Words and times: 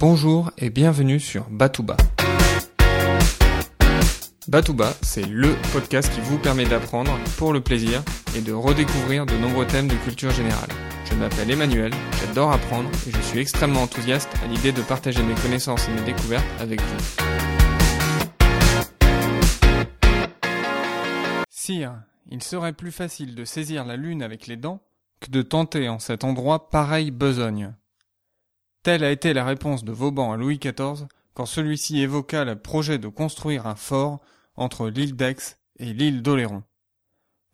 Bonjour 0.00 0.50
et 0.56 0.70
bienvenue 0.70 1.20
sur 1.20 1.50
Batouba. 1.50 1.94
Batouba, 4.48 4.94
c'est 5.02 5.26
LE 5.26 5.54
podcast 5.74 6.10
qui 6.14 6.22
vous 6.22 6.38
permet 6.38 6.64
d'apprendre 6.64 7.18
pour 7.36 7.52
le 7.52 7.60
plaisir 7.60 8.02
et 8.34 8.40
de 8.40 8.54
redécouvrir 8.54 9.26
de 9.26 9.34
nombreux 9.34 9.66
thèmes 9.66 9.88
de 9.88 9.96
culture 9.96 10.30
générale. 10.30 10.70
Je 11.04 11.14
m'appelle 11.16 11.50
Emmanuel, 11.50 11.92
j'adore 12.18 12.50
apprendre 12.50 12.88
et 13.06 13.10
je 13.10 13.20
suis 13.20 13.40
extrêmement 13.40 13.82
enthousiaste 13.82 14.30
à 14.42 14.46
l'idée 14.46 14.72
de 14.72 14.80
partager 14.80 15.22
mes 15.22 15.34
connaissances 15.34 15.86
et 15.86 15.92
mes 15.92 16.06
découvertes 16.06 16.48
avec 16.60 16.80
vous. 16.80 16.96
Sire, 21.50 21.92
il 22.30 22.42
serait 22.42 22.72
plus 22.72 22.90
facile 22.90 23.34
de 23.34 23.44
saisir 23.44 23.84
la 23.84 23.96
lune 23.96 24.22
avec 24.22 24.46
les 24.46 24.56
dents 24.56 24.80
que 25.20 25.30
de 25.30 25.42
tenter 25.42 25.90
en 25.90 25.98
cet 25.98 26.24
endroit 26.24 26.70
pareille 26.70 27.10
besogne. 27.10 27.74
Telle 28.82 29.04
a 29.04 29.10
été 29.10 29.34
la 29.34 29.44
réponse 29.44 29.84
de 29.84 29.92
Vauban 29.92 30.32
à 30.32 30.36
Louis 30.36 30.58
XIV 30.58 31.06
quand 31.34 31.44
celui-ci 31.46 32.00
évoqua 32.00 32.44
le 32.44 32.56
projet 32.56 32.98
de 32.98 33.08
construire 33.08 33.66
un 33.66 33.74
fort 33.74 34.20
entre 34.56 34.88
l'île 34.88 35.16
d'Aix 35.16 35.58
et 35.78 35.92
l'île 35.92 36.22
d'Oléron. 36.22 36.62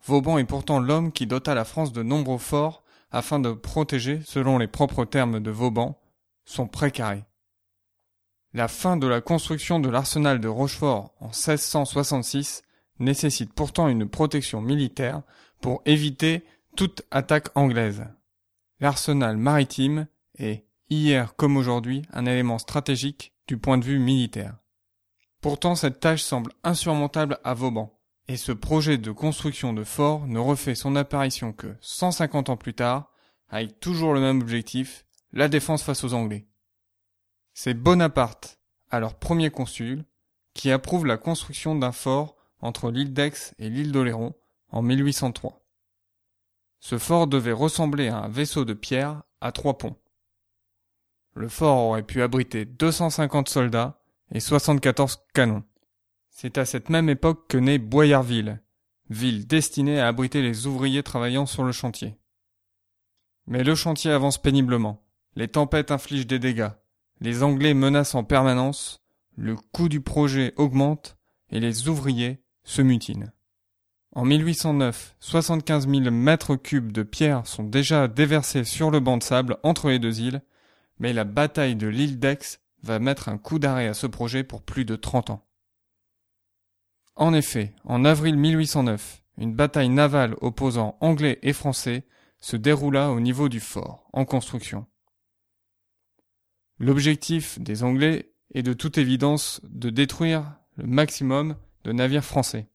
Vauban 0.05 0.37
est 0.37 0.45
pourtant 0.45 0.79
l'homme 0.79 1.11
qui 1.11 1.27
dota 1.27 1.53
la 1.53 1.65
France 1.65 1.91
de 1.91 2.01
nombreux 2.01 2.37
forts 2.37 2.83
afin 3.11 3.39
de 3.39 3.51
protéger, 3.51 4.21
selon 4.25 4.57
les 4.57 4.67
propres 4.67 5.05
termes 5.05 5.39
de 5.39 5.51
Vauban, 5.51 5.99
son 6.45 6.67
précaré. 6.67 7.25
La 8.53 8.69
fin 8.69 8.95
de 8.95 9.07
la 9.07 9.19
construction 9.19 9.79
de 9.79 9.89
l'arsenal 9.89 10.39
de 10.39 10.47
Rochefort 10.47 11.13
en 11.19 11.27
1666 11.27 12.63
nécessite 12.99 13.53
pourtant 13.53 13.89
une 13.89 14.07
protection 14.07 14.61
militaire 14.61 15.21
pour 15.61 15.81
éviter 15.85 16.45
toute 16.77 17.03
attaque 17.11 17.49
anglaise. 17.55 18.05
L'arsenal 18.79 19.37
maritime 19.37 20.07
est 20.37 20.66
hier 20.89 21.35
comme 21.35 21.57
aujourd'hui 21.57 22.03
un 22.11 22.25
élément 22.25 22.57
stratégique 22.57 23.33
du 23.47 23.57
point 23.57 23.77
de 23.77 23.85
vue 23.85 23.99
militaire. 23.99 24.57
Pourtant 25.41 25.75
cette 25.75 25.99
tâche 25.99 26.23
semble 26.23 26.51
insurmontable 26.63 27.39
à 27.43 27.53
Vauban, 27.53 27.97
et 28.27 28.37
ce 28.37 28.51
projet 28.51 28.97
de 28.97 29.11
construction 29.11 29.73
de 29.73 29.83
fort 29.83 30.27
ne 30.27 30.39
refait 30.39 30.75
son 30.75 30.95
apparition 30.95 31.53
que 31.53 31.75
150 31.81 32.49
ans 32.49 32.57
plus 32.57 32.73
tard, 32.73 33.11
avec 33.49 33.79
toujours 33.79 34.13
le 34.13 34.19
même 34.19 34.41
objectif, 34.41 35.05
la 35.31 35.47
défense 35.47 35.83
face 35.83 36.03
aux 36.03 36.13
Anglais. 36.13 36.47
C'est 37.53 37.73
Bonaparte, 37.73 38.59
alors 38.89 39.15
premier 39.15 39.49
consul, 39.49 40.05
qui 40.53 40.71
approuve 40.71 41.05
la 41.05 41.17
construction 41.17 41.75
d'un 41.75 41.91
fort 41.91 42.35
entre 42.59 42.91
l'île 42.91 43.13
d'Aix 43.13 43.53
et 43.59 43.69
l'île 43.69 43.91
d'Oléron 43.91 44.33
en 44.69 44.81
1803. 44.81 45.63
Ce 46.79 46.97
fort 46.97 47.27
devait 47.27 47.51
ressembler 47.51 48.09
à 48.09 48.17
un 48.17 48.27
vaisseau 48.27 48.65
de 48.65 48.73
pierre 48.73 49.23
à 49.41 49.51
trois 49.51 49.77
ponts. 49.77 49.95
Le 51.37 51.49
fort 51.49 51.77
aurait 51.77 52.01
pu 52.01 52.23
abriter 52.23 52.65
250 52.65 53.47
soldats 53.47 54.01
et 54.31 54.39
74 54.39 55.19
canons. 55.35 55.63
C'est 56.31 56.57
à 56.57 56.65
cette 56.65 56.89
même 56.89 57.09
époque 57.09 57.45
que 57.47 57.59
naît 57.59 57.77
Boyarville, 57.77 58.59
ville 59.11 59.45
destinée 59.45 59.99
à 59.99 60.07
abriter 60.07 60.41
les 60.41 60.65
ouvriers 60.65 61.03
travaillant 61.03 61.45
sur 61.45 61.63
le 61.63 61.71
chantier. 61.71 62.17
Mais 63.45 63.63
le 63.63 63.75
chantier 63.75 64.09
avance 64.09 64.41
péniblement, 64.41 65.05
les 65.35 65.47
tempêtes 65.47 65.91
infligent 65.91 66.25
des 66.25 66.39
dégâts, 66.39 66.71
les 67.21 67.43
Anglais 67.43 67.75
menacent 67.75 68.15
en 68.15 68.23
permanence, 68.23 69.03
le 69.35 69.55
coût 69.55 69.89
du 69.89 70.01
projet 70.01 70.55
augmente 70.55 71.17
et 71.51 71.59
les 71.59 71.87
ouvriers 71.87 72.41
se 72.63 72.81
mutinent. 72.81 73.31
En 74.15 74.25
1809, 74.25 75.15
75 75.19 75.87
000 75.87 76.09
mètres 76.09 76.55
cubes 76.55 76.91
de 76.91 77.03
pierre 77.03 77.45
sont 77.45 77.63
déjà 77.63 78.07
déversés 78.07 78.63
sur 78.63 78.89
le 78.89 78.99
banc 78.99 79.17
de 79.17 79.23
sable 79.23 79.57
entre 79.61 79.89
les 79.89 79.99
deux 79.99 80.19
îles 80.21 80.41
mais 80.99 81.13
la 81.13 81.23
bataille 81.23 81.75
de 81.75 81.87
l'île 81.87 82.19
d'Aix 82.19 82.59
va 82.83 82.99
mettre 82.99 83.29
un 83.29 83.37
coup 83.37 83.59
d'arrêt 83.59 83.87
à 83.87 83.93
ce 83.93 84.07
projet 84.07 84.43
pour 84.43 84.61
plus 84.61 84.85
de 84.85 84.95
30 84.95 85.31
ans. 85.31 85.45
En 87.15 87.33
effet, 87.33 87.73
en 87.83 88.05
avril 88.05 88.37
1809, 88.37 89.23
une 89.37 89.53
bataille 89.53 89.89
navale 89.89 90.35
opposant 90.41 90.97
Anglais 91.01 91.39
et 91.41 91.53
Français 91.53 92.03
se 92.39 92.55
déroula 92.55 93.11
au 93.11 93.19
niveau 93.19 93.49
du 93.49 93.59
fort, 93.59 94.07
en 94.13 94.25
construction. 94.25 94.85
L'objectif 96.79 97.59
des 97.59 97.83
Anglais 97.83 98.31
est 98.53 98.63
de 98.63 98.73
toute 98.73 98.97
évidence 98.97 99.61
de 99.63 99.89
détruire 99.89 100.57
le 100.75 100.85
maximum 100.85 101.55
de 101.83 101.91
navires 101.91 102.23
français. 102.23 102.67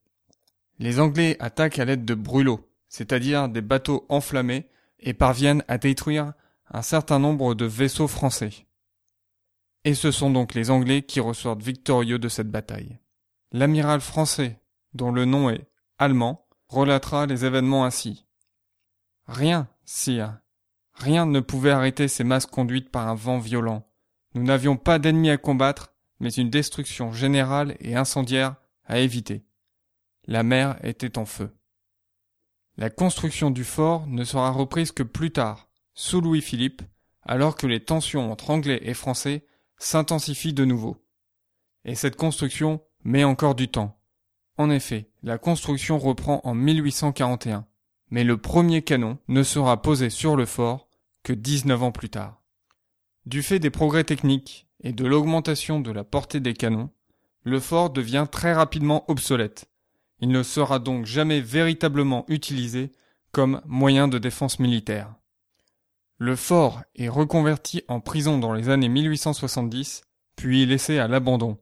Les 0.79 0.99
Anglais 0.99 1.37
attaquent 1.39 1.79
à 1.79 1.85
l'aide 1.85 2.03
de 2.03 2.13
brûlots, 2.13 2.69
c'est-à-dire 2.89 3.47
des 3.47 3.61
bateaux 3.61 4.05
enflammés, 4.09 4.67
et 4.99 5.13
parviennent 5.13 5.63
à 5.67 5.77
détruire 5.77 6.33
un 6.71 6.81
certain 6.81 7.19
nombre 7.19 7.55
de 7.55 7.65
vaisseaux 7.65 8.07
français. 8.07 8.67
Et 9.83 9.95
ce 9.95 10.11
sont 10.11 10.29
donc 10.29 10.53
les 10.53 10.69
Anglais 10.69 11.01
qui 11.03 11.19
ressortent 11.19 11.61
victorieux 11.61 12.19
de 12.19 12.29
cette 12.29 12.49
bataille. 12.49 12.99
L'amiral 13.51 14.01
français, 14.01 14.61
dont 14.93 15.11
le 15.11 15.25
nom 15.25 15.49
est 15.49 15.67
allemand, 15.97 16.47
relatera 16.69 17.25
les 17.25 17.45
événements 17.45 17.85
ainsi. 17.85 18.25
Rien, 19.27 19.67
sire, 19.85 20.39
rien 20.93 21.25
ne 21.25 21.39
pouvait 21.39 21.71
arrêter 21.71 22.07
ces 22.07 22.23
masses 22.23 22.45
conduites 22.45 22.89
par 22.89 23.07
un 23.07 23.15
vent 23.15 23.39
violent. 23.39 23.87
Nous 24.33 24.43
n'avions 24.43 24.77
pas 24.77 24.99
d'ennemis 24.99 25.29
à 25.29 25.37
combattre, 25.37 25.93
mais 26.19 26.31
une 26.31 26.49
destruction 26.49 27.11
générale 27.11 27.75
et 27.79 27.95
incendiaire 27.95 28.55
à 28.85 28.99
éviter. 28.99 29.45
La 30.25 30.43
mer 30.43 30.77
était 30.83 31.17
en 31.17 31.25
feu. 31.25 31.55
La 32.77 32.89
construction 32.89 33.51
du 33.51 33.63
fort 33.63 34.07
ne 34.07 34.23
sera 34.23 34.49
reprise 34.49 34.91
que 34.91 35.03
plus 35.03 35.31
tard, 35.31 35.69
sous 35.93 36.21
Louis-Philippe, 36.21 36.81
alors 37.23 37.55
que 37.55 37.67
les 37.67 37.83
tensions 37.83 38.31
entre 38.31 38.49
Anglais 38.49 38.79
et 38.83 38.93
Français 38.93 39.45
s'intensifient 39.77 40.53
de 40.53 40.65
nouveau. 40.65 40.97
Et 41.85 41.95
cette 41.95 42.15
construction 42.15 42.81
met 43.03 43.23
encore 43.23 43.55
du 43.55 43.67
temps. 43.67 43.99
En 44.57 44.69
effet, 44.69 45.09
la 45.23 45.37
construction 45.37 45.97
reprend 45.97 46.41
en 46.43 46.53
1841, 46.53 47.65
mais 48.09 48.23
le 48.23 48.37
premier 48.37 48.81
canon 48.81 49.17
ne 49.27 49.43
sera 49.43 49.81
posé 49.81 50.09
sur 50.09 50.35
le 50.35 50.45
fort 50.45 50.87
que 51.23 51.33
19 51.33 51.83
ans 51.83 51.91
plus 51.91 52.09
tard. 52.09 52.41
Du 53.25 53.41
fait 53.41 53.59
des 53.59 53.69
progrès 53.69 54.03
techniques 54.03 54.67
et 54.81 54.91
de 54.91 55.05
l'augmentation 55.05 55.79
de 55.79 55.91
la 55.91 56.03
portée 56.03 56.39
des 56.39 56.53
canons, 56.53 56.89
le 57.43 57.59
fort 57.59 57.89
devient 57.89 58.27
très 58.29 58.53
rapidement 58.53 59.09
obsolète. 59.09 59.65
Il 60.19 60.29
ne 60.29 60.43
sera 60.43 60.79
donc 60.79 61.05
jamais 61.05 61.41
véritablement 61.41 62.25
utilisé 62.27 62.91
comme 63.31 63.61
moyen 63.65 64.07
de 64.07 64.17
défense 64.17 64.59
militaire. 64.59 65.13
Le 66.23 66.37
fort 66.37 66.83
est 66.95 67.09
reconverti 67.09 67.83
en 67.89 67.99
prison 67.99 68.37
dans 68.37 68.53
les 68.53 68.69
années 68.69 68.87
1870, 68.87 70.03
puis 70.37 70.65
laissé 70.65 70.97
à 70.97 71.09
l'abandon. 71.09 71.57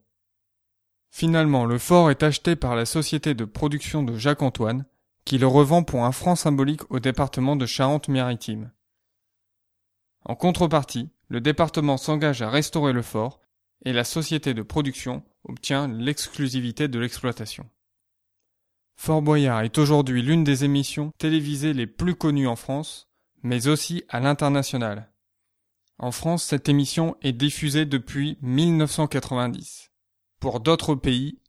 Finalement, 1.09 1.65
le 1.65 1.79
fort 1.79 2.11
est 2.11 2.21
acheté 2.21 2.55
par 2.55 2.75
la 2.75 2.85
société 2.85 3.33
de 3.33 3.43
production 3.43 4.03
de 4.03 4.15
Jacques-Antoine, 4.15 4.85
qui 5.25 5.39
le 5.39 5.47
revend 5.47 5.81
pour 5.81 6.05
un 6.05 6.11
franc 6.11 6.35
symbolique 6.35 6.83
au 6.91 6.99
département 6.99 7.55
de 7.55 7.65
Charente-Maritime. 7.65 8.71
En 10.25 10.35
contrepartie, 10.35 11.09
le 11.27 11.41
département 11.41 11.97
s'engage 11.97 12.43
à 12.43 12.51
restaurer 12.51 12.93
le 12.93 13.01
fort 13.01 13.41
et 13.83 13.93
la 13.93 14.03
société 14.03 14.53
de 14.53 14.61
production 14.61 15.23
obtient 15.43 15.87
l'exclusivité 15.87 16.87
de 16.87 16.99
l'exploitation. 16.99 17.67
Fort 18.95 19.23
Boyard 19.23 19.61
est 19.61 19.79
aujourd'hui 19.79 20.21
l'une 20.21 20.43
des 20.43 20.65
émissions 20.65 21.13
télévisées 21.17 21.73
les 21.73 21.87
plus 21.87 22.13
connues 22.13 22.45
en 22.45 22.55
France 22.55 23.10
mais 23.43 23.67
aussi 23.67 24.03
à 24.09 24.19
l'international. 24.19 25.11
En 25.97 26.11
France, 26.11 26.43
cette 26.43 26.67
émission 26.67 27.15
est 27.21 27.31
diffusée 27.31 27.85
depuis 27.85 28.37
1990. 28.41 29.91
Pour 30.39 30.59
d'autres 30.59 30.95
pays, 30.95 31.39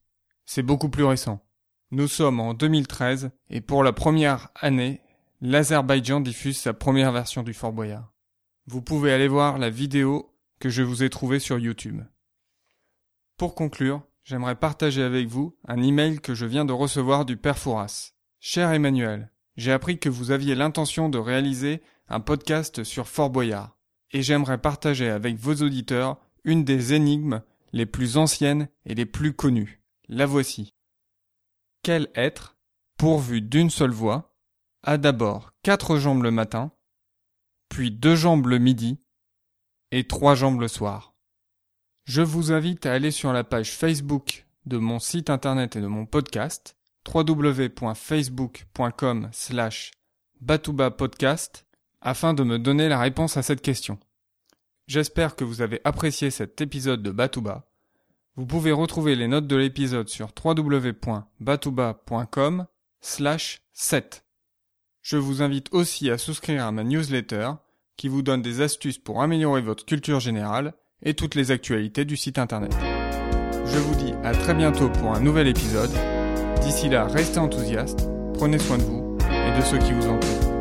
c'est 0.44 0.62
beaucoup 0.62 0.90
plus 0.90 1.04
récent. 1.04 1.42
Nous 1.90 2.08
sommes 2.08 2.40
en 2.40 2.52
2013 2.52 3.30
et 3.48 3.60
pour 3.60 3.82
la 3.82 3.92
première 3.92 4.50
année, 4.54 5.00
l'Azerbaïdjan 5.40 6.20
diffuse 6.20 6.58
sa 6.58 6.74
première 6.74 7.12
version 7.12 7.42
du 7.42 7.54
Fort 7.54 7.72
Boyard. 7.72 8.12
Vous 8.66 8.82
pouvez 8.82 9.12
aller 9.12 9.28
voir 9.28 9.58
la 9.58 9.70
vidéo 9.70 10.34
que 10.60 10.68
je 10.68 10.82
vous 10.82 11.02
ai 11.02 11.10
trouvée 11.10 11.40
sur 11.40 11.58
YouTube. 11.58 12.02
Pour 13.36 13.54
conclure, 13.54 14.02
j'aimerais 14.22 14.54
partager 14.54 15.02
avec 15.02 15.26
vous 15.26 15.56
un 15.66 15.82
email 15.82 16.20
que 16.20 16.34
je 16.34 16.46
viens 16.46 16.64
de 16.64 16.72
recevoir 16.72 17.24
du 17.24 17.36
Père 17.36 17.58
Fouras. 17.58 18.12
Cher 18.38 18.70
Emmanuel, 18.70 19.31
j'ai 19.56 19.72
appris 19.72 19.98
que 19.98 20.08
vous 20.08 20.30
aviez 20.30 20.54
l'intention 20.54 21.08
de 21.08 21.18
réaliser 21.18 21.82
un 22.08 22.20
podcast 22.20 22.84
sur 22.84 23.08
Fort 23.08 23.30
Boyard, 23.30 23.76
et 24.10 24.22
j'aimerais 24.22 24.58
partager 24.58 25.08
avec 25.08 25.36
vos 25.36 25.54
auditeurs 25.54 26.18
une 26.44 26.64
des 26.64 26.94
énigmes 26.94 27.42
les 27.72 27.86
plus 27.86 28.16
anciennes 28.16 28.68
et 28.84 28.94
les 28.94 29.06
plus 29.06 29.32
connues. 29.32 29.82
La 30.08 30.26
voici. 30.26 30.74
Quel 31.82 32.10
être, 32.14 32.56
pourvu 32.98 33.40
d'une 33.40 33.70
seule 33.70 33.90
voix, 33.90 34.36
a 34.82 34.98
d'abord 34.98 35.52
quatre 35.62 35.96
jambes 35.96 36.22
le 36.22 36.30
matin, 36.30 36.72
puis 37.68 37.90
deux 37.90 38.16
jambes 38.16 38.46
le 38.46 38.58
midi, 38.58 38.98
et 39.90 40.06
trois 40.06 40.34
jambes 40.34 40.60
le 40.60 40.68
soir. 40.68 41.14
Je 42.04 42.22
vous 42.22 42.52
invite 42.52 42.86
à 42.86 42.92
aller 42.92 43.10
sur 43.10 43.32
la 43.32 43.44
page 43.44 43.72
Facebook 43.72 44.46
de 44.66 44.76
mon 44.76 44.98
site 44.98 45.30
internet 45.30 45.76
et 45.76 45.80
de 45.80 45.86
mon 45.86 46.06
podcast, 46.06 46.76
www.facebook.com 47.06 49.28
slash 49.32 49.92
Podcast 50.98 51.66
afin 52.00 52.34
de 52.34 52.42
me 52.42 52.58
donner 52.58 52.88
la 52.88 52.98
réponse 52.98 53.36
à 53.36 53.42
cette 53.42 53.62
question. 53.62 54.00
J'espère 54.88 55.36
que 55.36 55.44
vous 55.44 55.62
avez 55.62 55.80
apprécié 55.84 56.30
cet 56.30 56.60
épisode 56.60 57.02
de 57.02 57.10
Batouba. 57.10 57.68
Vous 58.36 58.46
pouvez 58.46 58.72
retrouver 58.72 59.14
les 59.14 59.28
notes 59.28 59.46
de 59.46 59.56
l'épisode 59.56 60.08
sur 60.08 60.30
www.batouba.com 60.42 62.66
slash 63.00 63.62
7. 63.72 64.24
Je 65.02 65.16
vous 65.16 65.42
invite 65.42 65.68
aussi 65.72 66.10
à 66.10 66.18
souscrire 66.18 66.64
à 66.64 66.72
ma 66.72 66.84
newsletter 66.84 67.52
qui 67.96 68.08
vous 68.08 68.22
donne 68.22 68.42
des 68.42 68.60
astuces 68.60 68.98
pour 68.98 69.22
améliorer 69.22 69.62
votre 69.62 69.84
culture 69.84 70.20
générale 70.20 70.74
et 71.02 71.14
toutes 71.14 71.34
les 71.34 71.50
actualités 71.50 72.04
du 72.04 72.16
site 72.16 72.38
internet. 72.38 72.74
Je 73.66 73.78
vous 73.78 73.94
dis 73.94 74.12
à 74.24 74.32
très 74.32 74.54
bientôt 74.54 74.88
pour 74.88 75.12
un 75.12 75.20
nouvel 75.20 75.46
épisode. 75.46 75.92
D'ici 76.62 76.88
là, 76.88 77.06
restez 77.06 77.38
enthousiastes, 77.38 78.08
prenez 78.34 78.58
soin 78.58 78.78
de 78.78 78.82
vous 78.82 79.16
et 79.20 79.58
de 79.58 79.64
ceux 79.64 79.78
qui 79.78 79.92
vous 79.92 80.08
entourent. 80.08 80.51